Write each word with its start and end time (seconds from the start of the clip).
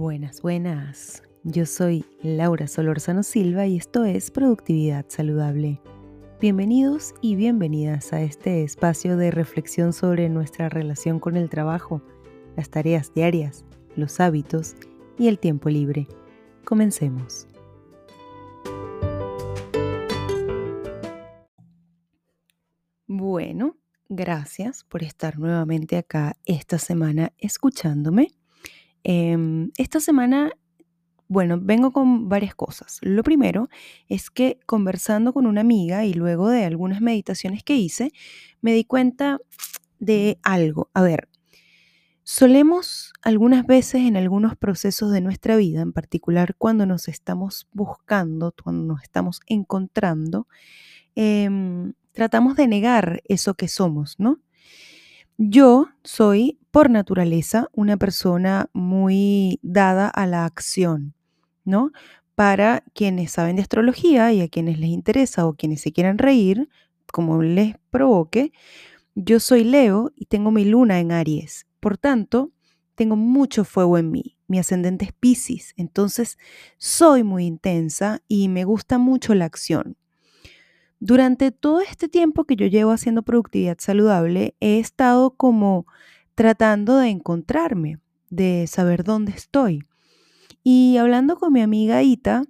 Buenas, 0.00 0.40
buenas. 0.40 1.22
Yo 1.44 1.66
soy 1.66 2.06
Laura 2.22 2.68
Solorzano 2.68 3.22
Silva 3.22 3.66
y 3.66 3.76
esto 3.76 4.06
es 4.06 4.30
Productividad 4.30 5.04
Saludable. 5.08 5.78
Bienvenidos 6.40 7.12
y 7.20 7.36
bienvenidas 7.36 8.14
a 8.14 8.22
este 8.22 8.62
espacio 8.62 9.18
de 9.18 9.30
reflexión 9.30 9.92
sobre 9.92 10.30
nuestra 10.30 10.70
relación 10.70 11.20
con 11.20 11.36
el 11.36 11.50
trabajo, 11.50 12.00
las 12.56 12.70
tareas 12.70 13.12
diarias, 13.12 13.66
los 13.94 14.20
hábitos 14.20 14.74
y 15.18 15.28
el 15.28 15.38
tiempo 15.38 15.68
libre. 15.68 16.08
Comencemos. 16.64 17.46
Bueno, 23.06 23.76
gracias 24.08 24.82
por 24.82 25.02
estar 25.02 25.38
nuevamente 25.38 25.98
acá 25.98 26.36
esta 26.46 26.78
semana 26.78 27.34
escuchándome. 27.36 28.39
Em, 29.04 29.70
esta 29.78 30.00
semana, 30.00 30.52
bueno, 31.28 31.58
vengo 31.60 31.92
con 31.92 32.28
varias 32.28 32.54
cosas. 32.54 32.98
Lo 33.02 33.22
primero 33.22 33.68
es 34.08 34.30
que 34.30 34.60
conversando 34.66 35.32
con 35.32 35.46
una 35.46 35.62
amiga 35.62 36.04
y 36.06 36.14
luego 36.14 36.48
de 36.50 36.64
algunas 36.64 37.00
meditaciones 37.02 37.62
que 37.64 37.76
hice, 37.76 38.12
me 38.62 38.72
di 38.74 38.84
cuenta 38.84 39.38
de 40.00 40.38
algo. 40.42 40.90
A 40.94 41.02
ver, 41.02 41.28
solemos 42.24 43.12
algunas 43.22 43.66
veces 43.66 44.02
en 44.02 44.16
algunos 44.16 44.56
procesos 44.56 45.12
de 45.12 45.20
nuestra 45.20 45.56
vida, 45.56 45.82
en 45.82 45.92
particular 45.92 46.54
cuando 46.56 46.86
nos 46.86 47.08
estamos 47.08 47.68
buscando, 47.72 48.54
cuando 48.62 48.94
nos 48.94 49.02
estamos 49.02 49.40
encontrando, 49.46 50.46
em, 51.16 51.94
tratamos 52.12 52.56
de 52.56 52.68
negar 52.68 53.22
eso 53.26 53.54
que 53.54 53.68
somos, 53.68 54.16
¿no? 54.18 54.40
Yo 55.42 55.88
soy 56.04 56.58
por 56.70 56.90
naturaleza 56.90 57.70
una 57.72 57.96
persona 57.96 58.68
muy 58.74 59.58
dada 59.62 60.06
a 60.06 60.26
la 60.26 60.44
acción, 60.44 61.14
¿no? 61.64 61.92
Para 62.34 62.84
quienes 62.94 63.32
saben 63.32 63.56
de 63.56 63.62
astrología 63.62 64.34
y 64.34 64.42
a 64.42 64.48
quienes 64.48 64.78
les 64.78 64.90
interesa 64.90 65.46
o 65.46 65.54
quienes 65.54 65.80
se 65.80 65.92
quieran 65.92 66.18
reír, 66.18 66.68
como 67.10 67.42
les 67.42 67.76
provoque, 67.88 68.52
yo 69.14 69.40
soy 69.40 69.64
Leo 69.64 70.12
y 70.14 70.26
tengo 70.26 70.50
mi 70.50 70.66
luna 70.66 71.00
en 71.00 71.10
Aries. 71.10 71.66
Por 71.80 71.96
tanto, 71.96 72.50
tengo 72.94 73.16
mucho 73.16 73.64
fuego 73.64 73.96
en 73.96 74.10
mí. 74.10 74.36
Mi 74.46 74.58
ascendente 74.58 75.06
es 75.06 75.12
Pisces, 75.14 75.72
entonces 75.78 76.36
soy 76.76 77.24
muy 77.24 77.46
intensa 77.46 78.20
y 78.28 78.48
me 78.48 78.64
gusta 78.64 78.98
mucho 78.98 79.34
la 79.34 79.46
acción. 79.46 79.96
Durante 81.00 81.50
todo 81.50 81.80
este 81.80 82.10
tiempo 82.10 82.44
que 82.44 82.56
yo 82.56 82.66
llevo 82.66 82.92
haciendo 82.92 83.22
productividad 83.22 83.78
saludable, 83.78 84.54
he 84.60 84.78
estado 84.78 85.30
como 85.30 85.86
tratando 86.34 86.98
de 86.98 87.08
encontrarme, 87.08 87.98
de 88.28 88.66
saber 88.66 89.02
dónde 89.02 89.32
estoy. 89.32 89.86
Y 90.62 90.98
hablando 90.98 91.36
con 91.36 91.54
mi 91.54 91.62
amiga 91.62 92.02
Ita, 92.02 92.44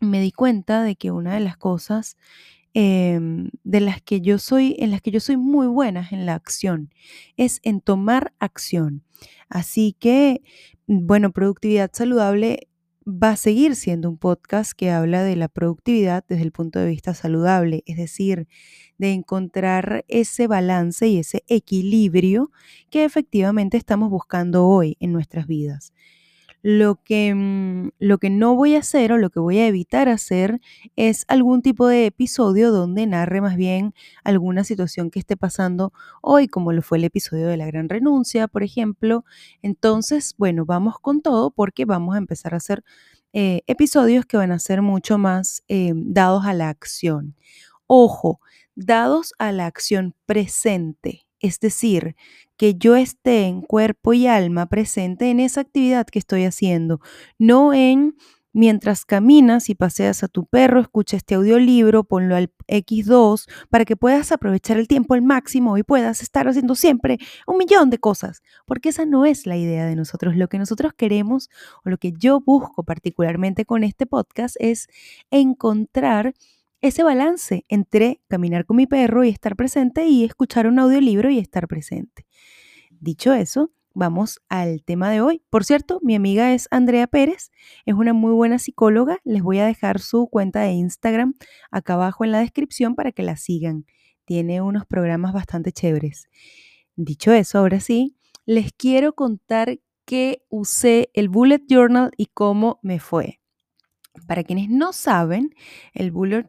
me 0.00 0.20
di 0.20 0.30
cuenta 0.30 0.84
de 0.84 0.94
que 0.94 1.10
una 1.10 1.34
de 1.34 1.40
las 1.40 1.56
cosas 1.56 2.16
em, 2.72 3.50
de 3.64 3.80
las 3.80 4.00
que 4.00 4.20
yo 4.20 4.38
soy, 4.38 4.76
en 4.78 4.92
las 4.92 5.02
que 5.02 5.10
yo 5.10 5.18
soy 5.18 5.36
muy 5.36 5.66
buena 5.66 6.08
en 6.12 6.24
la 6.24 6.34
acción, 6.34 6.94
es 7.36 7.58
en 7.64 7.80
tomar 7.80 8.32
acción. 8.38 9.02
Así 9.48 9.96
que, 9.98 10.42
bueno, 10.86 11.32
productividad 11.32 11.90
saludable 11.92 12.68
va 13.06 13.30
a 13.30 13.36
seguir 13.36 13.76
siendo 13.76 14.08
un 14.08 14.18
podcast 14.18 14.72
que 14.72 14.90
habla 14.90 15.22
de 15.22 15.36
la 15.36 15.48
productividad 15.48 16.24
desde 16.28 16.42
el 16.44 16.52
punto 16.52 16.78
de 16.78 16.88
vista 16.88 17.14
saludable, 17.14 17.82
es 17.86 17.96
decir, 17.96 18.48
de 18.98 19.12
encontrar 19.12 20.04
ese 20.08 20.46
balance 20.46 21.06
y 21.08 21.18
ese 21.18 21.44
equilibrio 21.48 22.50
que 22.90 23.04
efectivamente 23.04 23.76
estamos 23.76 24.10
buscando 24.10 24.66
hoy 24.66 24.96
en 25.00 25.12
nuestras 25.12 25.46
vidas. 25.46 25.92
Lo 26.62 26.96
que, 27.02 27.34
mm, 27.34 27.90
lo 27.98 28.18
que 28.18 28.30
no 28.30 28.54
voy 28.54 28.76
a 28.76 28.78
hacer 28.78 29.12
o 29.12 29.18
lo 29.18 29.30
que 29.30 29.40
voy 29.40 29.58
a 29.58 29.66
evitar 29.66 30.08
hacer 30.08 30.60
es 30.96 31.24
algún 31.28 31.60
tipo 31.62 31.88
de 31.88 32.06
episodio 32.06 32.70
donde 32.70 33.06
narre 33.06 33.40
más 33.40 33.56
bien 33.56 33.94
alguna 34.24 34.64
situación 34.64 35.10
que 35.10 35.18
esté 35.18 35.36
pasando 35.36 35.92
hoy, 36.20 36.46
como 36.48 36.72
lo 36.72 36.82
fue 36.82 36.98
el 36.98 37.04
episodio 37.04 37.48
de 37.48 37.56
la 37.56 37.66
gran 37.66 37.88
renuncia, 37.88 38.48
por 38.48 38.62
ejemplo. 38.62 39.24
Entonces, 39.62 40.34
bueno, 40.38 40.64
vamos 40.64 40.98
con 41.00 41.20
todo 41.20 41.50
porque 41.50 41.84
vamos 41.84 42.14
a 42.14 42.18
empezar 42.18 42.54
a 42.54 42.58
hacer 42.58 42.84
eh, 43.32 43.62
episodios 43.66 44.26
que 44.26 44.36
van 44.36 44.52
a 44.52 44.58
ser 44.58 44.82
mucho 44.82 45.18
más 45.18 45.62
eh, 45.68 45.92
dados 45.94 46.44
a 46.44 46.52
la 46.54 46.68
acción. 46.68 47.34
Ojo, 47.86 48.40
dados 48.74 49.34
a 49.38 49.52
la 49.52 49.66
acción 49.66 50.14
presente, 50.26 51.26
es 51.42 51.60
decir, 51.60 52.16
que 52.56 52.74
yo 52.74 52.96
esté 52.96 53.46
en 53.46 53.60
cuerpo 53.60 54.14
y 54.14 54.26
alma 54.26 54.66
presente 54.66 55.30
en 55.30 55.40
esa 55.40 55.60
actividad 55.60 56.06
que 56.06 56.18
estoy 56.18 56.44
haciendo, 56.44 57.00
no 57.38 57.74
en 57.74 58.14
mientras 58.52 59.04
caminas 59.04 59.70
y 59.70 59.74
paseas 59.74 60.22
a 60.22 60.28
tu 60.28 60.46
perro, 60.46 60.80
escucha 60.80 61.16
este 61.16 61.34
audiolibro, 61.34 62.04
ponlo 62.04 62.36
al 62.36 62.52
X2 62.68 63.46
para 63.70 63.84
que 63.84 63.96
puedas 63.96 64.30
aprovechar 64.30 64.78
el 64.78 64.88
tiempo 64.88 65.14
al 65.14 65.22
máximo 65.22 65.78
y 65.78 65.82
puedas 65.82 66.22
estar 66.22 66.46
haciendo 66.46 66.74
siempre 66.74 67.18
un 67.46 67.58
millón 67.58 67.90
de 67.90 67.98
cosas, 67.98 68.42
porque 68.66 68.90
esa 68.90 69.04
no 69.06 69.24
es 69.24 69.46
la 69.46 69.56
idea 69.56 69.86
de 69.86 69.96
nosotros. 69.96 70.36
Lo 70.36 70.48
que 70.48 70.58
nosotros 70.58 70.92
queremos 70.94 71.48
o 71.84 71.90
lo 71.90 71.98
que 71.98 72.12
yo 72.12 72.40
busco 72.40 72.84
particularmente 72.84 73.64
con 73.64 73.84
este 73.84 74.06
podcast 74.06 74.56
es 74.60 74.88
encontrar 75.30 76.34
ese 76.82 77.04
balance 77.04 77.64
entre 77.68 78.20
caminar 78.28 78.66
con 78.66 78.76
mi 78.76 78.86
perro 78.86 79.24
y 79.24 79.28
estar 79.28 79.56
presente 79.56 80.06
y 80.06 80.24
escuchar 80.24 80.66
un 80.66 80.78
audiolibro 80.80 81.30
y 81.30 81.38
estar 81.38 81.68
presente. 81.68 82.26
Dicho 82.90 83.32
eso, 83.32 83.72
vamos 83.94 84.40
al 84.48 84.82
tema 84.82 85.10
de 85.10 85.20
hoy. 85.20 85.42
Por 85.48 85.64
cierto, 85.64 86.00
mi 86.02 86.14
amiga 86.14 86.52
es 86.52 86.68
Andrea 86.70 87.06
Pérez, 87.06 87.50
es 87.86 87.94
una 87.94 88.12
muy 88.12 88.32
buena 88.32 88.58
psicóloga. 88.58 89.18
Les 89.24 89.42
voy 89.42 89.60
a 89.60 89.66
dejar 89.66 90.00
su 90.00 90.28
cuenta 90.28 90.60
de 90.60 90.72
Instagram 90.72 91.34
acá 91.70 91.94
abajo 91.94 92.24
en 92.24 92.32
la 92.32 92.40
descripción 92.40 92.94
para 92.94 93.12
que 93.12 93.22
la 93.22 93.36
sigan. 93.36 93.86
Tiene 94.24 94.60
unos 94.60 94.84
programas 94.84 95.32
bastante 95.32 95.72
chéveres. 95.72 96.28
Dicho 96.96 97.32
eso, 97.32 97.58
ahora 97.58 97.80
sí, 97.80 98.16
les 98.44 98.72
quiero 98.72 99.14
contar 99.14 99.78
que 100.04 100.42
usé 100.48 101.10
el 101.14 101.28
Bullet 101.28 101.62
Journal 101.68 102.10
y 102.16 102.26
cómo 102.26 102.80
me 102.82 102.98
fue. 102.98 103.41
Para 104.26 104.44
quienes 104.44 104.68
no 104.68 104.92
saben, 104.92 105.54
el 105.94 106.10
Bullet, 106.10 106.46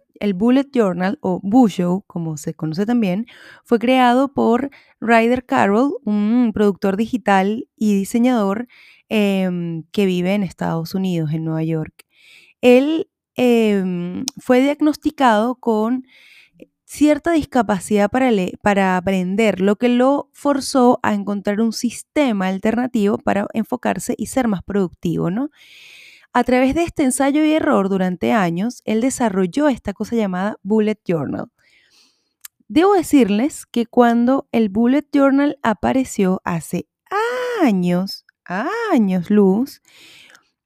Journal 0.73 1.17
o 1.21 1.39
Bujo, 1.41 2.03
como 2.07 2.37
se 2.37 2.53
conoce 2.53 2.85
también, 2.85 3.25
fue 3.63 3.79
creado 3.79 4.33
por 4.33 4.69
Ryder 4.99 5.45
Carroll, 5.45 5.93
un 6.03 6.51
productor 6.53 6.97
digital 6.97 7.67
y 7.77 7.95
diseñador 7.95 8.67
em, 9.09 9.83
que 9.91 10.05
vive 10.05 10.33
en 10.33 10.43
Estados 10.43 10.93
Unidos, 10.93 11.31
en 11.33 11.45
Nueva 11.45 11.63
York. 11.63 11.93
Él 12.61 13.09
em, 13.35 14.25
fue 14.37 14.61
diagnosticado 14.61 15.55
con 15.55 16.05
cierta 16.85 17.31
discapacidad 17.31 18.09
para, 18.11 18.29
para 18.61 18.97
aprender, 18.97 19.61
lo 19.61 19.77
que 19.77 19.89
lo 19.89 20.29
forzó 20.33 20.99
a 21.01 21.13
encontrar 21.13 21.59
un 21.61 21.73
sistema 21.73 22.47
alternativo 22.47 23.17
para 23.17 23.47
enfocarse 23.53 24.13
y 24.17 24.27
ser 24.27 24.47
más 24.47 24.63
productivo, 24.63 25.31
¿no? 25.31 25.49
A 26.35 26.43
través 26.43 26.73
de 26.73 26.81
este 26.81 27.03
ensayo 27.03 27.45
y 27.45 27.53
error 27.53 27.89
durante 27.89 28.31
años, 28.31 28.81
él 28.85 29.01
desarrolló 29.01 29.67
esta 29.69 29.93
cosa 29.93 30.15
llamada 30.15 30.57
Bullet 30.63 30.99
Journal. 31.05 31.51
Debo 32.67 32.93
decirles 32.93 33.67
que 33.67 33.85
cuando 33.85 34.47
el 34.51 34.69
Bullet 34.69 35.05
Journal 35.13 35.59
apareció 35.61 36.41
hace 36.43 36.87
años, 37.61 38.25
años 38.45 39.29
luz, 39.29 39.83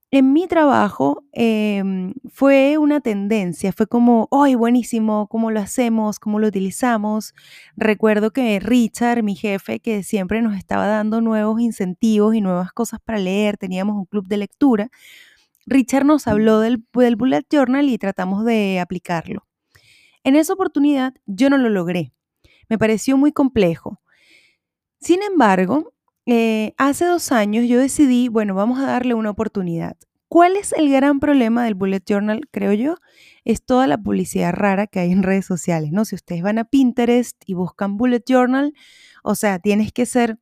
en 0.09 0.31
mi 0.31 0.47
trabajo 0.47 1.25
em, 1.33 2.13
fue 2.29 2.77
una 2.77 3.01
tendencia, 3.01 3.73
fue 3.73 3.87
como, 3.87 4.29
¡ay, 4.31 4.55
buenísimo! 4.55 5.27
¿Cómo 5.27 5.51
lo 5.51 5.59
hacemos? 5.59 6.17
¿Cómo 6.17 6.39
lo 6.39 6.47
utilizamos? 6.47 7.33
Recuerdo 7.75 8.31
que 8.31 8.61
Richard, 8.61 9.21
mi 9.21 9.35
jefe, 9.35 9.81
que 9.81 10.03
siempre 10.03 10.41
nos 10.41 10.55
estaba 10.55 10.87
dando 10.87 11.19
nuevos 11.19 11.59
incentivos 11.59 12.35
y 12.35 12.39
nuevas 12.39 12.71
cosas 12.71 13.01
para 13.03 13.19
leer, 13.19 13.57
teníamos 13.57 13.97
un 13.97 14.05
club 14.05 14.29
de 14.29 14.37
lectura, 14.37 14.89
Richard 15.67 16.05
nos 16.05 16.27
habló 16.27 16.61
del, 16.61 16.85
Bullet 16.93 17.45
Journal 17.51 17.89
y 17.89 17.97
tratamos 17.97 18.45
de 18.45 18.79
aplicarlo. 18.79 19.45
En 20.23 20.37
esa 20.37 20.53
oportunidad 20.53 21.13
yo 21.25 21.49
no 21.49 21.57
lo 21.57 21.69
logré. 21.69 22.13
Me 22.69 22.77
pareció 22.77 23.17
muy 23.17 23.33
complejo. 23.33 24.01
Sin 24.99 25.21
embargo, 25.21 25.93
eh, 26.25 26.73
hace 26.77 27.05
dos 27.05 27.31
años 27.33 27.67
yo 27.67 27.79
decidí, 27.79 28.29
bueno, 28.29 28.55
vamos 28.55 28.79
a 28.79 28.87
darle 28.87 29.13
una 29.13 29.29
oportunidad. 29.29 29.97
¿Cuál 30.29 30.55
es 30.55 30.73
el 30.73 30.89
gran 30.89 31.19
problema 31.19 31.65
del 31.65 31.75
Bullet 31.75 32.01
Journal, 32.05 32.47
creo 32.51 32.73
yo? 32.73 32.95
Es 33.43 33.63
toda 33.63 33.87
la 33.87 33.97
publicidad 33.97 34.53
rara 34.53 34.87
que 34.87 34.99
hay 34.99 35.11
en 35.11 35.23
redes 35.23 35.45
sociales, 35.45 35.91
¿no? 35.91 36.05
Si 36.05 36.15
ustedes 36.15 36.41
van 36.41 36.59
a 36.59 36.65
Pinterest 36.65 37.41
y 37.45 37.53
buscan 37.53 37.97
Bullet 37.97 38.23
Journal, 38.25 38.73
o 39.23 39.35
sea, 39.35 39.59
tienes 39.59 39.91
que 39.91 40.05
ser 40.05 40.37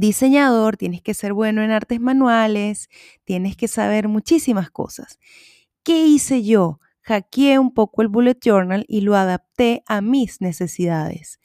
diseñador, 0.00 0.76
tienes 0.76 1.02
que 1.02 1.14
ser 1.14 1.32
bueno 1.32 1.62
en 1.62 1.70
artes 1.70 2.00
manuales, 2.00 2.88
tienes 3.24 3.56
que 3.56 3.68
saber 3.68 4.08
muchísimas 4.08 4.70
cosas. 4.70 5.18
¿Qué 5.84 6.06
hice 6.06 6.42
yo? 6.42 6.80
Hackeé 7.02 7.58
un 7.58 7.72
poco 7.72 8.02
el 8.02 8.08
bullet 8.08 8.38
journal 8.42 8.84
y 8.88 9.02
lo 9.02 9.16
adapté 9.16 9.82
a 9.86 10.00
mis 10.00 10.40
necesidades. 10.40 11.40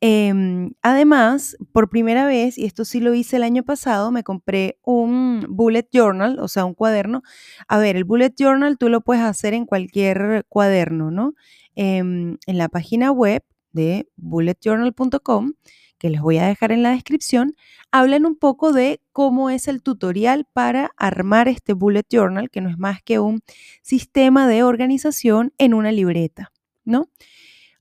Em, 0.00 0.72
además, 0.82 1.56
por 1.72 1.88
primera 1.88 2.26
vez, 2.26 2.58
y 2.58 2.66
esto 2.66 2.84
sí 2.84 3.00
lo 3.00 3.14
hice 3.14 3.36
el 3.36 3.42
año 3.42 3.62
pasado, 3.64 4.12
me 4.12 4.22
compré 4.24 4.78
un 4.82 5.46
bullet 5.48 5.88
journal, 5.92 6.38
o 6.38 6.48
sea, 6.48 6.64
un 6.66 6.74
cuaderno. 6.74 7.22
A 7.68 7.78
ver, 7.78 7.96
el 7.96 8.04
bullet 8.04 8.32
journal 8.36 8.76
tú 8.78 8.88
lo 8.90 9.00
puedes 9.00 9.22
hacer 9.24 9.54
en 9.54 9.64
cualquier 9.66 10.44
cuaderno, 10.48 11.10
¿no? 11.10 11.34
Em, 11.74 12.36
en 12.46 12.58
la 12.58 12.68
página 12.68 13.10
web 13.10 13.42
de 13.72 14.08
bulletjournal.com, 14.16 15.52
que 15.98 16.10
les 16.10 16.20
voy 16.20 16.38
a 16.38 16.46
dejar 16.46 16.72
en 16.72 16.82
la 16.82 16.90
descripción, 16.90 17.54
hablan 17.90 18.26
un 18.26 18.36
poco 18.36 18.72
de 18.72 19.00
cómo 19.12 19.50
es 19.50 19.68
el 19.68 19.82
tutorial 19.82 20.46
para 20.52 20.90
armar 20.96 21.48
este 21.48 21.72
bullet 21.72 22.04
journal, 22.10 22.50
que 22.50 22.60
no 22.60 22.70
es 22.70 22.78
más 22.78 23.02
que 23.02 23.18
un 23.18 23.40
sistema 23.82 24.46
de 24.46 24.62
organización 24.62 25.52
en 25.58 25.74
una 25.74 25.92
libreta, 25.92 26.52
¿no? 26.84 27.08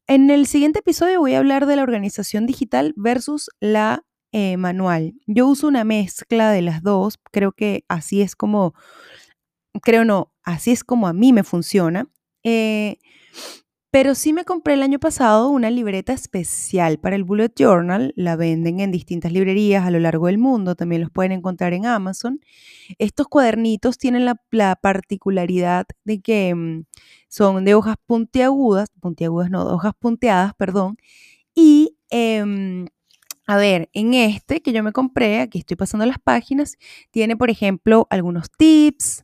En 0.07 0.29
el 0.29 0.45
siguiente 0.45 0.79
episodio 0.79 1.19
voy 1.19 1.33
a 1.33 1.39
hablar 1.39 1.65
de 1.65 1.75
la 1.75 1.83
organización 1.83 2.45
digital 2.45 2.93
versus 2.95 3.49
la 3.59 4.03
eh, 4.31 4.57
manual. 4.57 5.15
Yo 5.25 5.47
uso 5.47 5.67
una 5.67 5.83
mezcla 5.83 6.51
de 6.51 6.61
las 6.61 6.83
dos, 6.83 7.17
creo 7.31 7.53
que 7.53 7.85
así 7.87 8.21
es 8.21 8.35
como, 8.35 8.75
creo 9.81 10.05
no, 10.05 10.31
así 10.43 10.71
es 10.71 10.83
como 10.83 11.07
a 11.07 11.13
mí 11.13 11.33
me 11.33 11.43
funciona. 11.43 12.07
Eh, 12.43 12.97
pero 13.95 14.13
sí 14.13 14.33
me 14.33 14.43
compré 14.43 14.73
el 14.73 14.83
año 14.83 14.99
pasado 14.99 15.47
una 15.47 15.71
libreta 15.71 16.11
especial 16.11 16.99
para 16.99 17.15
el 17.15 17.23
Bullet 17.23 17.53
Journal. 17.55 18.11
La 18.17 18.35
venden 18.35 18.81
en 18.81 18.91
distintas 18.91 19.31
librerías 19.31 19.85
a 19.85 19.89
lo 19.89 19.99
largo 19.99 20.25
del 20.27 20.37
mundo. 20.37 20.75
También 20.75 20.99
los 20.99 21.11
pueden 21.11 21.31
encontrar 21.31 21.71
en 21.71 21.85
Amazon. 21.85 22.41
Estos 22.99 23.29
cuadernitos 23.29 23.97
tienen 23.97 24.25
la, 24.25 24.75
particularidad 24.75 25.85
de 26.03 26.19
que 26.19 26.53
mm, 26.53 26.83
son 27.29 27.63
de 27.63 27.73
hojas 27.73 27.95
puntiagudas, 28.05 28.89
puntiagudas 28.99 29.49
no, 29.49 29.63
hojas 29.63 29.93
punteadas, 29.97 30.53
perdón. 30.55 30.97
Y 31.55 31.95
em, 32.09 32.87
a 33.47 33.55
ver, 33.55 33.89
en 33.93 34.13
este 34.13 34.61
que 34.61 34.73
yo 34.73 34.83
me 34.83 34.91
compré, 34.91 35.39
aquí 35.39 35.59
estoy 35.59 35.77
pasando 35.77 36.05
las 36.05 36.19
páginas, 36.19 36.75
tiene, 37.11 37.37
por 37.37 37.49
ejemplo, 37.49 38.07
algunos 38.09 38.51
tips, 38.57 39.23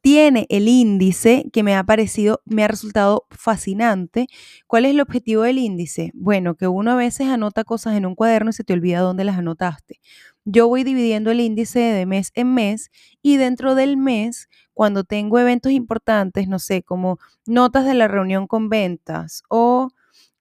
tiene 0.00 0.46
el 0.48 0.68
índice 0.68 1.44
que 1.52 1.62
me 1.62 1.76
ha 1.76 1.84
parecido, 1.84 2.40
me 2.46 2.64
ha 2.64 2.68
resultado 2.68 3.26
fascinante. 3.30 4.26
¿Cuál 4.66 4.86
es 4.86 4.92
el 4.92 5.00
objetivo 5.00 5.42
del 5.42 5.58
índice? 5.58 6.10
Bueno, 6.14 6.54
que 6.54 6.68
uno 6.68 6.92
a 6.92 6.96
veces 6.96 7.28
anota 7.28 7.64
cosas 7.64 7.96
en 7.96 8.06
un 8.06 8.14
cuaderno 8.14 8.50
y 8.50 8.52
se 8.54 8.64
te 8.64 8.72
olvida 8.72 9.00
dónde 9.00 9.24
las 9.24 9.38
anotaste. 9.38 10.00
Yo 10.44 10.68
voy 10.68 10.84
dividiendo 10.84 11.30
el 11.30 11.40
índice 11.40 11.80
de 11.80 12.06
mes 12.06 12.32
en 12.34 12.54
mes 12.54 12.90
y 13.22 13.36
dentro 13.36 13.74
del 13.74 13.96
mes, 13.96 14.48
cuando 14.72 15.04
tengo 15.04 15.38
eventos 15.38 15.72
importantes, 15.72 16.48
no 16.48 16.58
sé, 16.58 16.82
como 16.82 17.18
notas 17.46 17.84
de 17.84 17.94
la 17.94 18.08
reunión 18.08 18.46
con 18.46 18.70
ventas 18.70 19.42
o 19.50 19.90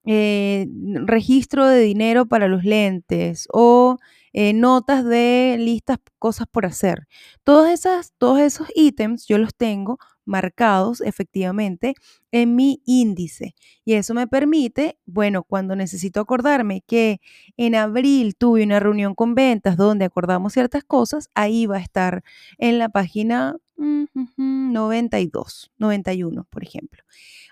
eh, 0.06 0.68
registro 1.06 1.68
de 1.68 1.82
dinero 1.82 2.26
para 2.26 2.48
los 2.48 2.64
lentes 2.64 3.48
o 3.52 3.98
eh, 4.34 4.54
notas 4.54 5.04
de 5.06 5.58
listas, 5.60 5.98
cosas 6.20 6.48
por 6.52 6.66
hacer. 6.66 7.08
Esas, 7.72 8.14
todos 8.18 8.40
esos 8.40 8.68
ítems 8.76 9.26
yo 9.28 9.38
los 9.38 9.56
tengo 9.56 9.98
marcados 10.26 11.02
efectivamente 11.02 11.96
en 12.32 12.56
mi 12.56 12.82
índice. 12.86 13.56
Y 13.84 13.94
eso 13.94 14.14
me 14.14 14.28
permite, 14.28 15.00
bueno, 15.06 15.44
cuando 15.44 15.76
necesito 15.76 16.20
acordarme 16.22 16.84
que 16.86 17.20
en 17.58 17.76
abril 17.76 18.36
tuve 18.38 18.64
una 18.64 18.80
reunión 18.80 19.16
con 19.16 19.34
ventas 19.34 19.76
donde 19.78 20.06
acordamos 20.06 20.54
ciertas 20.54 20.84
cosas, 20.84 21.30
ahí 21.34 21.66
va 21.66 21.78
a 21.78 21.82
estar 21.82 22.24
en 22.60 22.78
la 22.78 22.90
página 22.90 23.58
92, 23.80 25.72
91, 25.78 26.46
por 26.50 26.64
ejemplo. 26.64 27.04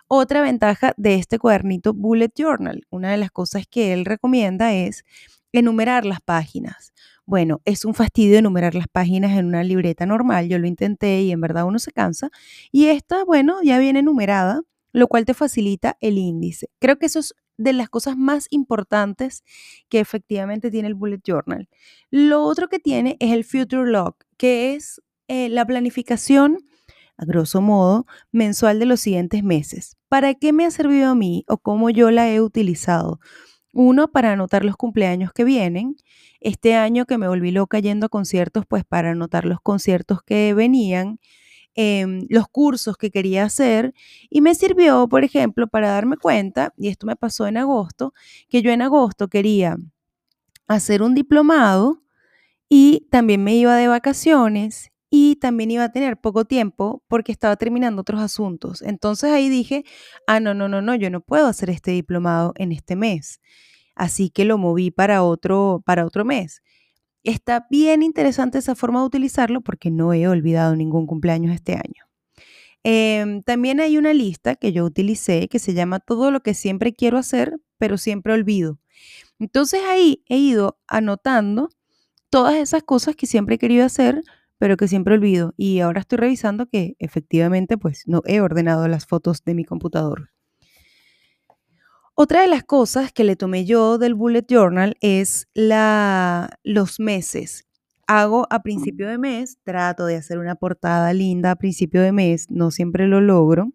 Otra 0.07 0.41
ventaja 0.41 0.93
de 0.97 1.15
este 1.15 1.39
cuadernito 1.39 1.93
Bullet 1.93 2.31
Journal, 2.35 2.85
una 2.89 3.11
de 3.11 3.17
las 3.17 3.31
cosas 3.31 3.65
que 3.67 3.93
él 3.93 4.05
recomienda 4.05 4.73
es 4.73 5.03
enumerar 5.51 6.05
las 6.05 6.21
páginas. 6.21 6.93
Bueno, 7.25 7.61
es 7.65 7.83
un 7.83 7.93
fastidio 7.93 8.37
enumerar 8.37 8.73
las 8.73 8.87
páginas 8.87 9.37
en 9.37 9.47
una 9.47 9.63
libreta 9.63 10.05
normal. 10.05 10.47
Yo 10.47 10.59
lo 10.59 10.67
intenté 10.67 11.21
y 11.23 11.31
en 11.31 11.41
verdad 11.41 11.65
uno 11.65 11.79
se 11.79 11.91
cansa. 11.91 12.29
Y 12.71 12.85
esta, 12.87 13.25
bueno, 13.25 13.57
ya 13.63 13.79
viene 13.79 13.99
enumerada, 13.99 14.61
lo 14.93 15.07
cual 15.07 15.25
te 15.25 15.33
facilita 15.33 15.97
el 15.99 16.17
índice. 16.17 16.69
Creo 16.79 16.97
que 16.97 17.07
eso 17.07 17.19
es 17.19 17.35
de 17.57 17.73
las 17.73 17.89
cosas 17.89 18.15
más 18.15 18.47
importantes 18.49 19.43
que 19.89 19.99
efectivamente 19.99 20.71
tiene 20.71 20.87
el 20.87 20.95
Bullet 20.95 21.19
Journal. 21.23 21.67
Lo 22.11 22.43
otro 22.43 22.69
que 22.69 22.79
tiene 22.79 23.17
es 23.19 23.31
el 23.31 23.43
Future 23.43 23.91
Log, 23.91 24.15
que 24.37 24.75
es 24.75 25.01
eh, 25.27 25.49
la 25.49 25.65
planificación, 25.65 26.57
a 27.17 27.25
grosso 27.25 27.61
modo, 27.61 28.05
mensual 28.31 28.79
de 28.79 28.85
los 28.85 29.01
siguientes 29.01 29.43
meses. 29.43 29.97
¿Para 30.09 30.33
qué 30.35 30.53
me 30.53 30.65
ha 30.65 30.71
servido 30.71 31.09
a 31.09 31.15
mí 31.15 31.43
o 31.47 31.57
cómo 31.57 31.89
yo 31.89 32.11
la 32.11 32.29
he 32.31 32.41
utilizado? 32.41 33.19
Uno, 33.73 34.07
para 34.09 34.33
anotar 34.33 34.65
los 34.65 34.77
cumpleaños 34.77 35.33
que 35.33 35.43
vienen. 35.43 35.95
Este 36.39 36.75
año 36.75 37.05
que 37.05 37.17
me 37.17 37.27
volví 37.27 37.51
loca 37.51 37.79
yendo 37.79 38.07
a 38.07 38.09
conciertos, 38.09 38.65
pues 38.67 38.83
para 38.85 39.11
anotar 39.11 39.45
los 39.45 39.59
conciertos 39.61 40.21
que 40.23 40.53
venían, 40.53 41.19
em, 41.75 42.25
los 42.29 42.47
cursos 42.47 42.97
que 42.97 43.11
quería 43.11 43.43
hacer. 43.45 43.93
Y 44.29 44.41
me 44.41 44.55
sirvió, 44.55 45.07
por 45.09 45.23
ejemplo, 45.23 45.67
para 45.67 45.89
darme 45.89 46.17
cuenta, 46.17 46.73
y 46.77 46.87
esto 46.89 47.07
me 47.07 47.15
pasó 47.15 47.47
en 47.47 47.57
agosto, 47.57 48.13
que 48.49 48.61
yo 48.61 48.71
en 48.71 48.81
agosto 48.81 49.27
quería 49.27 49.77
hacer 50.67 51.01
un 51.01 51.15
diplomado 51.15 52.01
y 52.69 53.07
también 53.11 53.43
me 53.43 53.55
iba 53.55 53.75
de 53.75 53.87
vacaciones 53.87 54.91
y 55.09 55.37
también 55.37 55.71
iba 55.71 55.83
a 55.85 55.91
tener 55.91 56.17
poco 56.17 56.45
tiempo 56.45 57.03
porque 57.07 57.31
estaba 57.31 57.55
terminando 57.55 58.01
otros 58.01 58.21
asuntos. 58.21 58.81
Entonces 58.81 59.31
ahí 59.31 59.49
dije, 59.49 59.83
ah, 60.27 60.39
no, 60.39 60.53
no, 60.53 60.67
no, 60.67 60.81
no, 60.81 60.95
yo 60.95 61.09
no 61.09 61.21
puedo 61.21 61.47
hacer 61.47 61.69
este 61.69 61.91
diplomado 61.91 62.53
en 62.57 62.71
este 62.71 62.95
mes 62.95 63.39
así 63.97 64.29
que 64.29 64.45
lo 64.45 64.57
moví 64.57 64.91
para 64.91 65.23
otro, 65.23 65.83
para 65.85 66.05
otro 66.05 66.23
mes. 66.23 66.61
Está 67.23 67.67
bien 67.69 68.03
interesante 68.03 68.59
esa 68.59 68.75
forma 68.75 69.01
de 69.01 69.07
utilizarlo 69.07 69.61
porque 69.61 69.91
no 69.91 70.13
he 70.13 70.27
olvidado 70.27 70.75
ningún 70.75 71.07
cumpleaños 71.07 71.53
este 71.53 71.73
año. 71.73 72.05
Em, 72.83 73.43
también 73.43 73.81
hay 73.81 73.97
una 73.97 74.13
lista 74.13 74.55
que 74.55 74.71
yo 74.71 74.85
utilicé 74.85 75.49
que 75.49 75.59
se 75.59 75.73
llama 75.73 75.99
todo 75.99 76.31
lo 76.31 76.41
que 76.41 76.53
siempre 76.53 76.93
quiero 76.93 77.17
hacer, 77.17 77.59
pero 77.77 77.97
siempre 77.97 78.33
olvido. 78.33 78.79
Entonces 79.39 79.81
ahí 79.85 80.23
he 80.29 80.37
ido 80.37 80.79
anotando 80.87 81.69
todas 82.29 82.55
esas 82.55 82.83
cosas 82.83 83.15
que 83.15 83.27
siempre 83.27 83.55
he 83.55 83.59
querido 83.59 83.85
hacer, 83.85 84.21
pero 84.57 84.77
que 84.77 84.87
siempre 84.87 85.15
olvido. 85.15 85.53
Y 85.57 85.79
ahora 85.79 86.01
estoy 86.01 86.17
revisando 86.17 86.67
que 86.67 86.95
efectivamente 86.99 87.77
pues 87.77 88.03
no 88.05 88.21
he 88.25 88.41
ordenado 88.41 88.87
las 88.87 89.05
fotos 89.05 89.43
de 89.43 89.53
mi 89.53 89.65
computador. 89.65 90.29
Otra 92.19 92.41
de 92.41 92.47
las 92.47 92.63
cosas 92.63 93.11
que 93.11 93.23
le 93.23 93.35
tomé 93.35 93.65
yo 93.65 93.99
del 93.99 94.15
bullet 94.15 94.45
journal 94.49 94.97
es 95.01 95.47
la, 95.53 96.49
los 96.63 96.99
meses. 96.99 97.67
Hago 98.07 98.47
a 98.49 98.63
principio 98.63 99.07
de 99.07 99.19
mes, 99.19 99.59
trato 99.63 100.07
de 100.07 100.15
hacer 100.15 100.39
una 100.39 100.55
portada 100.55 101.13
linda 101.13 101.51
a 101.51 101.55
principio 101.57 102.01
de 102.01 102.11
mes, 102.11 102.49
no 102.49 102.71
siempre 102.71 103.07
lo 103.07 103.21
logro. 103.21 103.71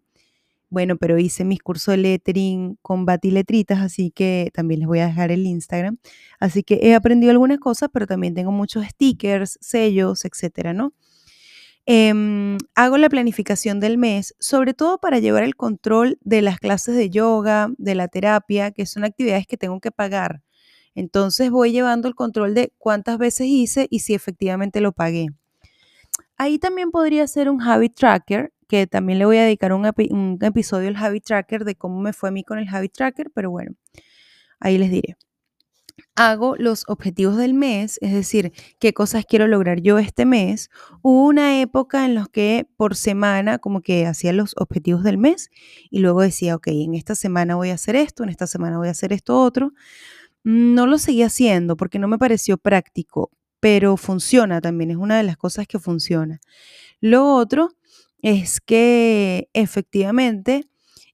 Bueno, 0.73 0.97
pero 0.97 1.19
hice 1.19 1.45
mis 1.45 1.61
cursos 1.61 1.91
de 1.91 1.97
lettering 1.97 2.79
con 2.81 3.05
batiletritas, 3.05 3.79
así 3.79 4.09
que 4.09 4.49
también 4.55 4.79
les 4.79 4.87
voy 4.87 5.01
a 5.01 5.05
dejar 5.05 5.31
el 5.31 5.45
Instagram. 5.45 5.99
Así 6.39 6.63
que 6.63 6.79
he 6.81 6.95
aprendido 6.95 7.29
algunas 7.29 7.59
cosas, 7.59 7.89
pero 7.93 8.07
también 8.07 8.33
tengo 8.33 8.51
muchos 8.51 8.83
stickers, 8.87 9.59
sellos, 9.61 10.25
etcétera, 10.25 10.73
¿no? 10.73 10.91
Em, 11.85 12.57
hago 12.73 12.97
la 12.97 13.07
planificación 13.09 13.79
del 13.79 13.99
mes, 13.99 14.33
sobre 14.39 14.73
todo 14.73 14.97
para 14.97 15.19
llevar 15.19 15.43
el 15.43 15.55
control 15.55 16.17
de 16.21 16.41
las 16.41 16.57
clases 16.57 16.95
de 16.95 17.11
yoga, 17.11 17.69
de 17.77 17.93
la 17.93 18.07
terapia, 18.07 18.71
que 18.71 18.87
son 18.87 19.03
actividades 19.03 19.45
que 19.45 19.57
tengo 19.57 19.79
que 19.79 19.91
pagar. 19.91 20.41
Entonces 20.95 21.51
voy 21.51 21.71
llevando 21.71 22.07
el 22.07 22.15
control 22.15 22.55
de 22.55 22.73
cuántas 22.79 23.19
veces 23.19 23.45
hice 23.45 23.85
y 23.91 23.99
si 23.99 24.15
efectivamente 24.15 24.81
lo 24.81 24.91
pagué. 24.91 25.27
Ahí 26.35 26.57
también 26.57 26.89
podría 26.89 27.27
ser 27.27 27.47
un 27.47 27.61
habit 27.61 27.93
tracker, 27.93 28.51
que 28.73 28.87
también 28.87 29.19
le 29.19 29.25
voy 29.25 29.37
a 29.37 29.43
dedicar 29.43 29.71
un, 29.71 29.85
episodio 30.41 30.87
al 30.87 30.95
habit 30.95 31.23
tracker 31.23 31.63
de 31.63 31.75
cómo 31.75 32.01
me 32.01 32.11
fue 32.11 32.29
a 32.29 32.31
mí 32.31 32.43
con 32.43 32.57
el 32.57 32.67
habit 32.67 32.91
tracker, 32.91 33.29
pero 33.31 33.51
bueno, 33.51 33.75
ahí 34.59 34.79
les 34.79 34.89
diré 34.89 35.15
hago 36.15 36.55
los 36.57 36.83
objetivos 36.87 37.37
del 37.37 37.53
mes, 37.53 37.99
es 38.01 38.13
decir, 38.13 38.51
qué 38.79 38.91
cosas 38.91 39.25
quiero 39.27 39.45
lograr 39.45 39.81
yo 39.81 39.99
este 39.99 40.25
mes. 40.25 40.71
Hubo 41.03 41.27
una 41.27 41.61
época 41.61 42.03
en 42.03 42.15
la 42.15 42.25
que 42.31 42.67
por 42.77 42.95
semana 42.95 43.59
como 43.59 43.81
que 43.81 44.07
hacía 44.07 44.33
los 44.33 44.55
objetivos 44.57 45.03
del 45.03 45.19
mes 45.19 45.51
y 45.91 45.99
luego 45.99 46.21
decía, 46.21 46.55
ok, 46.55 46.67
en 46.69 46.95
esta 46.95 47.13
semana 47.13 47.55
voy 47.55 47.69
a 47.69 47.75
hacer 47.75 47.95
esto, 47.95 48.23
en 48.23 48.29
esta 48.29 48.47
semana 48.47 48.79
voy 48.79 48.87
a 48.87 48.91
hacer 48.91 49.13
esto 49.13 49.39
otro. 49.39 49.71
No 50.43 50.87
lo 50.87 50.97
seguí 50.97 51.21
haciendo 51.21 51.77
porque 51.77 51.99
no 51.99 52.07
me 52.07 52.17
pareció 52.17 52.57
práctico, 52.57 53.29
pero 53.59 53.97
funciona 53.97 54.61
también, 54.61 54.89
es 54.89 54.97
una 54.97 55.17
de 55.17 55.23
las 55.23 55.37
cosas 55.37 55.67
que 55.67 55.77
funciona. 55.77 56.41
Lo 57.01 57.35
otro 57.35 57.69
es 58.23 58.61
que 58.61 59.49
efectivamente 59.53 60.63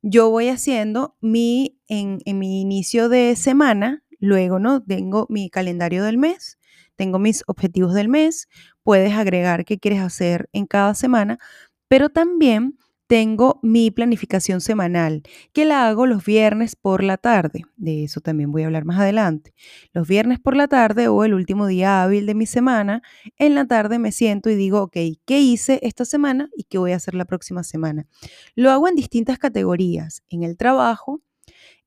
yo 0.02 0.30
voy 0.30 0.48
haciendo 0.48 1.18
mi, 1.20 1.78
en, 1.88 2.20
mi 2.26 2.62
inicio 2.62 3.10
de 3.10 3.36
semana, 3.36 4.04
Luego, 4.22 4.60
¿no? 4.60 4.84
Tengo 4.84 5.28
mi 5.30 5.50
calendario 5.50 6.04
del 6.04 6.18
mes, 6.18 6.60
tengo 6.98 7.20
mis 7.20 7.42
objetivos 7.48 7.94
del 7.94 8.10
mes, 8.10 8.50
puedes 8.84 9.14
agregar 9.14 9.64
qué 9.64 9.80
quieres 9.80 10.02
hacer 10.02 10.50
en 10.52 10.66
cada 10.66 10.94
semana, 10.94 11.40
pero 11.88 12.10
también 12.10 12.78
tengo 13.10 13.60
mi 13.64 13.90
planificación 13.90 14.62
semanal, 14.62 15.24
que 15.52 15.66
la 15.66 15.88
hago 15.88 16.06
los 16.06 16.24
viernes 16.24 16.76
por 16.76 17.04
la 17.04 17.18
tarde. 17.18 17.64
De 17.76 18.04
eso 18.04 18.22
también 18.22 18.52
voy 18.52 18.62
a 18.62 18.68
hablar 18.68 18.86
más 18.86 19.00
adelante. 19.00 19.56
Los 19.94 20.08
viernes 20.08 20.40
por 20.40 20.56
la 20.56 20.68
tarde 20.68 21.08
o 21.08 21.24
el 21.24 21.34
último 21.34 21.66
día 21.66 22.04
hábil 22.04 22.28
de 22.28 22.36
mi 22.36 22.46
semana, 22.46 23.02
en 23.40 23.56
la 23.56 23.66
tarde 23.66 23.98
me 23.98 24.12
siento 24.12 24.52
y 24.52 24.56
digo, 24.56 24.84
ok, 24.84 24.98
¿qué 25.26 25.40
hice 25.40 25.80
esta 25.82 26.06
semana 26.06 26.52
y 26.56 26.66
qué 26.66 26.78
voy 26.78 26.92
a 26.92 26.98
hacer 26.98 27.16
la 27.16 27.26
próxima 27.26 27.64
semana? 27.64 28.06
Lo 28.54 28.70
hago 28.70 28.88
en 28.88 28.94
distintas 28.94 29.40
categorías, 29.40 30.22
en 30.30 30.44
el 30.44 30.56
trabajo, 30.56 31.20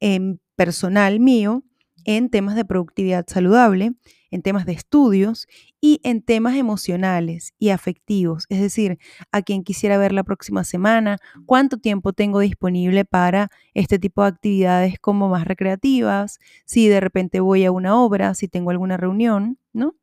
en 0.00 0.40
personal 0.56 1.20
mío, 1.20 1.62
en 2.04 2.30
temas 2.30 2.56
de 2.56 2.64
productividad 2.64 3.26
saludable, 3.28 3.92
en 4.32 4.42
temas 4.42 4.66
de 4.66 4.72
estudios 4.72 5.46
y 5.80 6.00
en 6.02 6.22
temas 6.22 6.56
emocionales 6.56 7.54
y 7.60 7.68
afectivos, 7.68 8.46
es 8.48 8.60
decir, 8.60 8.98
a 9.30 9.42
quien 9.42 9.62
quisiera 9.62 9.98
ver 9.98 10.12
la 10.12 10.24
próxima 10.24 10.64
semana, 10.64 11.18
cuánto 11.46 11.76
tiempo 11.76 12.12
tengo 12.12 12.40
disponible 12.40 13.04
para 13.04 13.50
este 13.74 14.00
tipo 14.00 14.22
de 14.22 14.28
actividades 14.28 14.98
como 14.98 15.28
más 15.28 15.44
recreativas, 15.44 16.40
si 16.64 16.88
de 16.88 16.98
repente 17.00 17.38
voy 17.38 17.64
a 17.64 17.70
una 17.70 17.96
obra, 17.96 18.34
si 18.34 18.48
tengo 18.48 18.70
alguna 18.70 18.96
reunión, 18.96 19.58
¿no? 19.72 19.94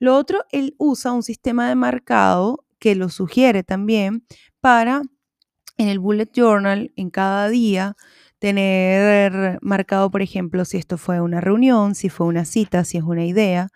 Lo 0.00 0.16
otro, 0.16 0.44
él 0.50 0.74
usa 0.78 1.12
un 1.12 1.22
sistema 1.22 1.68
de 1.68 1.74
marcado 1.74 2.64
que 2.78 2.94
lo 2.94 3.08
sugiere 3.08 3.64
también 3.64 4.24
para 4.60 5.02
en 5.76 5.88
el 5.88 5.98
bullet 5.98 6.30
journal 6.34 6.92
en 6.96 7.10
cada 7.10 7.48
día 7.48 7.96
tener 8.38 9.58
marcado, 9.62 10.10
por 10.10 10.22
ejemplo, 10.22 10.64
si 10.64 10.76
esto 10.76 10.98
fue 10.98 11.20
una 11.20 11.40
reunión, 11.40 11.94
si 11.94 12.08
fue 12.08 12.26
una 12.26 12.44
cita, 12.44 12.84
si 12.84 12.98
es 12.98 13.04
una 13.04 13.24
idea. 13.24 13.68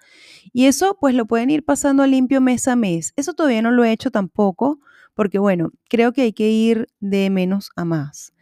Y 0.53 0.67
eso 0.67 0.97
pues 1.01 1.15
lo 1.15 1.27
pueden 1.27 1.51
ir 1.51 1.65
pasando 1.65 2.07
limpio 2.07 2.41
mes 2.41 2.69
a 2.69 2.77
mes. 2.77 3.13
Eso 3.17 3.35
todavía 3.35 3.63
no 3.63 3.71
lo 3.71 3.85
he 3.85 3.93
hecho 3.93 4.11
tampoco, 4.11 4.81
porque 5.15 5.39
bueno, 5.39 5.71
creo 5.89 6.13
que 6.13 6.23
hay 6.23 6.33
que 6.33 6.51
ir 6.51 6.89
de 7.01 7.31
menos 7.31 7.71
a 7.77 7.85
más. 7.85 8.33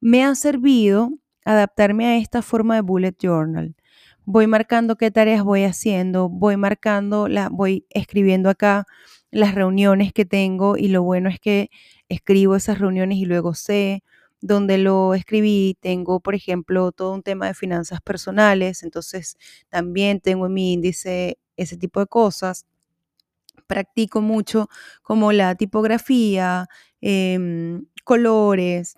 Me 0.00 0.24
ha 0.24 0.34
servido 0.34 1.12
adaptarme 1.44 2.06
a 2.06 2.16
esta 2.16 2.42
forma 2.42 2.74
de 2.74 2.80
bullet 2.80 3.16
journal. 3.20 3.76
Voy 4.24 4.46
marcando 4.48 4.96
qué 4.96 5.10
tareas 5.10 5.44
voy 5.44 5.62
haciendo, 5.64 6.28
voy 6.28 6.56
marcando, 6.56 7.28
la, 7.28 7.48
voy 7.48 7.86
escribiendo 7.90 8.50
acá 8.50 8.86
las 9.30 9.54
reuniones 9.54 10.12
que 10.12 10.24
tengo 10.24 10.76
y 10.76 10.88
lo 10.88 11.02
bueno 11.02 11.28
es 11.28 11.38
que 11.38 11.70
escribo 12.08 12.56
esas 12.56 12.78
reuniones 12.78 13.18
y 13.18 13.24
luego 13.24 13.54
sé 13.54 14.02
donde 14.40 14.78
lo 14.78 15.14
escribí, 15.14 15.76
tengo, 15.80 16.20
por 16.20 16.34
ejemplo, 16.34 16.92
todo 16.92 17.12
un 17.14 17.22
tema 17.22 17.46
de 17.48 17.54
finanzas 17.54 18.00
personales, 18.02 18.82
entonces 18.82 19.36
también 19.70 20.20
tengo 20.20 20.46
en 20.46 20.54
mi 20.54 20.72
índice 20.74 21.38
ese 21.56 21.76
tipo 21.76 22.00
de 22.00 22.06
cosas. 22.06 22.64
Practico 23.68 24.20
mucho 24.20 24.68
como 25.02 25.32
la 25.32 25.54
tipografía, 25.56 26.68
em, 27.00 27.86
colores. 28.04 28.94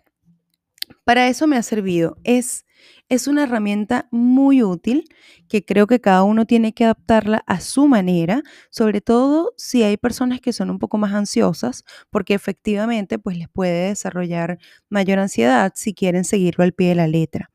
Para 1.08 1.28
eso 1.28 1.46
me 1.46 1.56
ha 1.56 1.62
servido. 1.62 2.18
Es 2.22 2.66
es 3.08 3.28
una 3.28 3.44
herramienta 3.44 4.08
muy 4.10 4.62
útil 4.62 5.04
que 5.48 5.64
creo 5.64 5.86
que 5.86 6.02
cada 6.02 6.22
uno 6.22 6.44
tiene 6.44 6.74
que 6.74 6.84
adaptarla 6.84 7.42
a 7.46 7.60
su 7.60 7.88
manera, 7.88 8.42
sobre 8.68 9.00
todo 9.00 9.54
si 9.56 9.82
hay 9.84 9.96
personas 9.96 10.42
que 10.42 10.52
son 10.52 10.68
un 10.68 10.78
poco 10.78 10.98
más 10.98 11.14
ansiosas, 11.14 11.82
porque 12.10 12.34
efectivamente 12.34 13.18
pues 13.18 13.38
les 13.38 13.48
puede 13.48 13.88
desarrollar 13.88 14.58
mayor 14.90 15.18
ansiedad 15.18 15.72
si 15.74 15.94
quieren 15.94 16.24
seguirlo 16.24 16.62
al 16.62 16.74
pie 16.74 16.90
de 16.90 16.96
la 16.96 17.06
letra. 17.08 17.50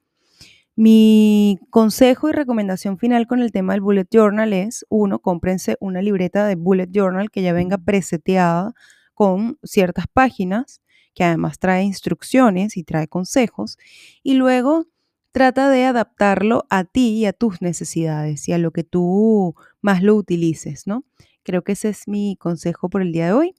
Mi 0.76 1.60
consejo 1.70 2.30
y 2.30 2.32
recomendación 2.32 2.98
final 2.98 3.28
con 3.28 3.40
el 3.40 3.52
tema 3.52 3.74
del 3.74 3.82
bullet 3.82 4.08
journal 4.12 4.54
es, 4.54 4.84
uno, 4.90 5.20
cómprense 5.20 5.78
una 5.80 6.02
libreta 6.02 6.48
de 6.48 6.56
bullet 6.56 6.90
journal 6.92 7.30
que 7.30 7.44
ya 7.44 7.54
venga 7.54 7.78
preseteada 7.78 8.74
con 9.14 9.60
ciertas 9.62 10.06
páginas, 10.12 10.82
que 11.13 11.24
además 11.24 11.60
trae 11.60 11.84
instrucciones 11.84 12.77
y 12.77 12.84
trae 12.84 13.08
consejos, 13.08 13.77
y 14.24 14.34
luego 14.34 14.88
trata 15.32 15.70
de 15.70 15.86
adaptarlo 15.86 16.65
a 16.70 16.84
ti 16.84 17.10
y 17.10 17.25
a 17.25 17.34
tus 17.34 17.62
necesidades 17.62 18.48
y 18.48 18.53
a 18.53 18.58
lo 18.58 18.72
que 18.72 18.84
tú 18.84 19.55
más 19.82 20.03
lo 20.03 20.15
utilices, 20.15 20.86
¿no? 20.86 21.03
Creo 21.43 21.63
que 21.63 21.74
ese 21.74 21.89
es 21.89 22.08
mi 22.08 22.38
consejo 22.39 22.89
por 22.89 23.01
el 23.01 23.12
día 23.12 23.27
de 23.27 23.34
hoy 23.34 23.55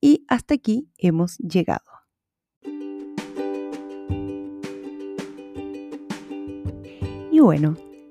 y 0.00 0.24
hasta 0.28 0.54
aquí 0.54 0.88
hemos 0.98 1.38
llegado. 1.38 1.84
Y 7.30 7.38
bueno, 7.38 7.76